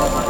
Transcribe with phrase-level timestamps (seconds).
[0.00, 0.29] so much.